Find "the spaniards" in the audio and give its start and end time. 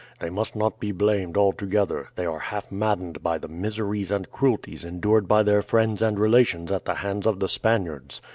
7.39-8.19